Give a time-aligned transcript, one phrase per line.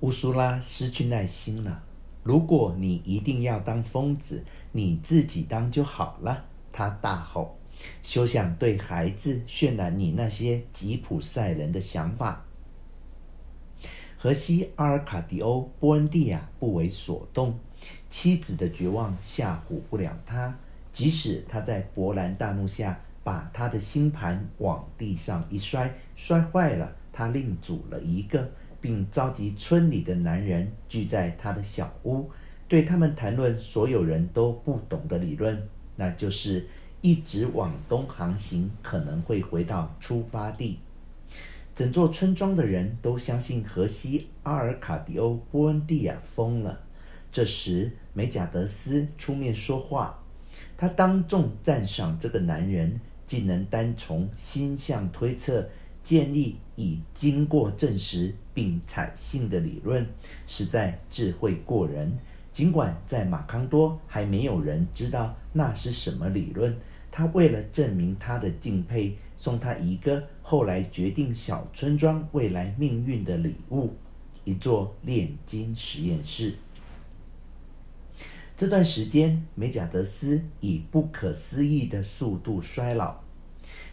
[0.00, 1.82] 乌苏拉失去耐心了。
[2.22, 6.44] 如果你一定要当疯子，你自己当就好了。
[6.72, 7.56] 他大吼
[8.02, 12.44] ：“休想对孩子渲染你那些吉普赛人的想法。”
[14.18, 17.58] 荷西阿尔卡迪欧·波恩蒂亚不为所动，
[18.10, 20.54] 妻子的绝望吓唬不了他。
[20.92, 28.50] 即使他在勃然大怒下把他的星盘往地上一摔，摔坏了，他另组了一个，
[28.80, 32.30] 并召集村里的男人聚在他的小屋，
[32.68, 36.66] 对他们谈论所有人都不懂的理论，那就是
[37.00, 40.78] 一直往东航行可能会回到出发地。
[41.74, 46.80] 整座村庄的人都相信荷西阿尔卡迪欧·波恩蒂亚疯了。
[47.30, 50.18] 这时，梅贾德斯出面说话，
[50.76, 55.68] 他当众赞赏这个男人竟能单从星象推测
[56.06, 60.06] 建立已经过证实并采信的理论，
[60.46, 62.16] 实在智慧过人。
[62.52, 66.78] 尽管在马康多还没有人知道那是什么理论。
[67.10, 73.92] 他为了证明他的敬佩，送他一个后来决定小村庄未来命运的礼物——
[74.44, 76.54] 一座炼金实验室。
[78.56, 83.25] 这段时间，美贾德斯以不可思议的速度衰老。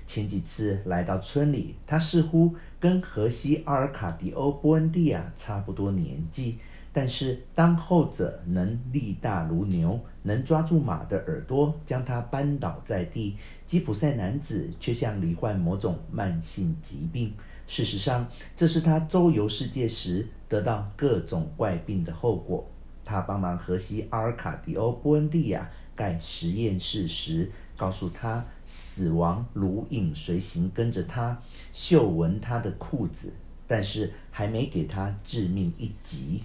[0.05, 6.57] 前几次来到村里，他似乎跟荷西阿尔卡迪欧·波恩蒂亚差不多年纪。
[6.95, 17.33] 但是，当后者能力大如牛，能抓住马的耳朵，将它扳倒在地，吉普赛男子却像罹患某种慢性疾病。
[17.65, 22.63] 事实上，这是他周游世界时得到各种怪病的后果。
[23.03, 31.41] 他帮忙荷西阿尔卡迪欧·波恩蒂亚盖实验室时，告诉他死亡如影随形跟着他，
[31.71, 33.33] 嗅闻他的裤子，
[33.67, 36.43] 但是还没给他致命一击。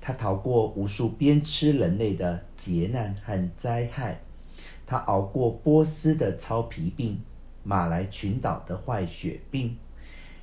[0.00, 4.20] 他逃过无数鞭笞人类的劫难和灾害，
[4.86, 7.20] 他熬过波斯的糙皮病、
[7.64, 9.76] 马来群岛的坏血病、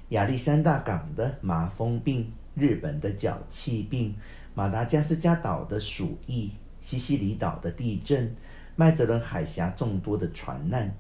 [0.10, 4.14] 亚历山大港的麻风病、日本的脚气病、
[4.54, 6.52] 马达加斯加岛的鼠疫、
[6.84, 8.36] 西西里岛的地震、
[8.76, 10.94] 麦哲伦海峡众多的船难。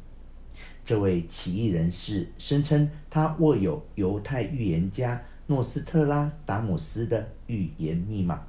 [0.85, 8.41] 这位奇异人士声称，他握有犹太预言家诺斯特拉达姆斯的预言密码。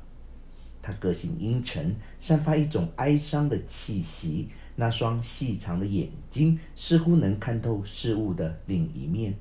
[0.81, 4.49] 他个性阴沉，散发一种哀伤的气息。
[4.77, 9.35] 那双细长的眼睛似乎能看透事物的另一面。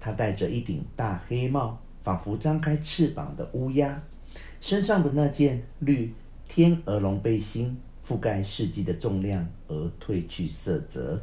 [0.00, 4.02] 他戴着一顶大黑帽，仿佛张开翅膀的乌鸦。
[4.60, 6.12] 身上的那件绿
[6.54, 7.74] 天鹅绒背心
[8.06, 11.18] 覆盖世纪的重量而褪去色泽。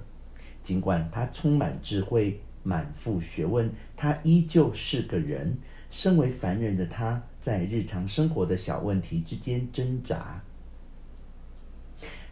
[0.64, 5.56] 尽管他充满智慧，满腹学问，他依旧是个人。
[5.92, 10.42] 身为凡人的他，在日常生活的小问题之间挣扎。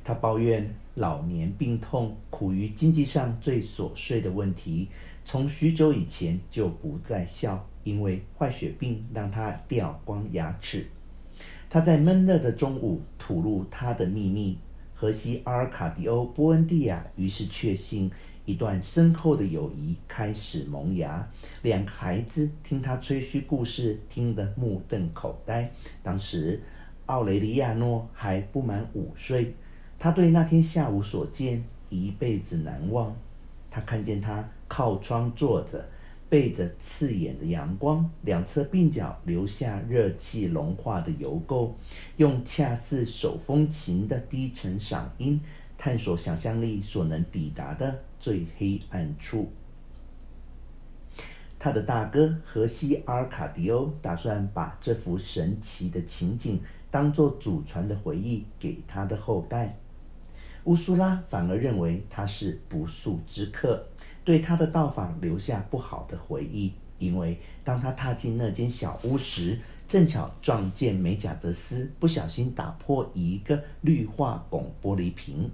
[0.04, 4.88] 他抱怨老年病痛，苦于经济上最琐碎的问题。
[5.24, 10.88] 从许久以前就不再笑，因为坏血病让他掉光牙齿。
[11.70, 14.58] 他在闷热的中午吐露他的秘密。
[14.94, 18.12] 荷西阿尔卡迪欧·波恩蒂亚于是确信。
[18.46, 21.28] 一段深厚的友谊开始萌芽。
[21.64, 25.70] 两个孩子听他吹嘘故事，听得目瞪口呆。
[26.02, 26.64] 当时，
[27.08, 29.54] 奥雷利亚诺还不满五岁。
[30.00, 33.14] 他对那天下午所见一辈子难忘。
[33.70, 35.86] 他看见他靠窗坐着，
[36.30, 41.72] 背着刺眼的阳光，两侧鬓角留下热气融化的油垢，
[42.18, 45.40] 用恰似手风琴的低沉嗓音。
[45.78, 49.52] 探索想象力所能抵达的最黑暗处。
[51.60, 56.60] 他的大哥荷西阿尔卡迪欧打算把这幅神奇的情景
[56.90, 59.78] 当作祖传的回忆给他的后代。
[60.68, 63.88] 乌苏拉反而认为他是不速之客，
[64.26, 75.50] 对他的到访留下不好的回忆，因为当他踏进那间小屋时，正巧撞见梅贾德斯不小心打破一个氯化汞玻璃瓶。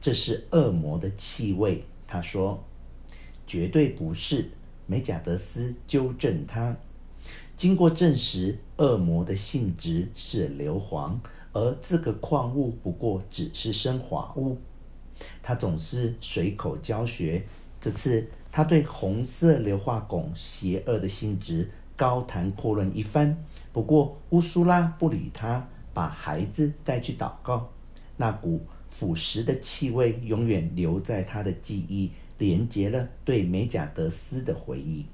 [0.00, 2.64] 这是恶魔的气味，他说，
[3.46, 4.50] 绝对不是。
[4.86, 6.76] 梅贾德斯纠正他。
[7.56, 11.16] 经过证实，恶魔的性质是硫磺，
[11.58, 14.56] 而这个矿物不过只是砷化物。
[15.42, 17.42] 他总是随口教学，
[17.80, 23.36] 这次他对红色硫化汞邪恶的性质高谈阔论一番。
[23.72, 27.68] 不过乌苏拉不理他，把孩子带去祷告。
[28.16, 28.60] 那股。
[28.90, 35.04] 腐蚀的气味永远留在他的记忆，连接了对梅贾德斯的回忆。